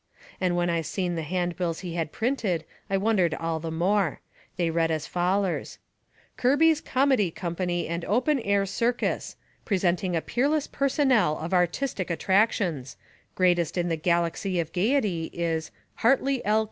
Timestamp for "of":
11.37-11.53, 14.59-14.73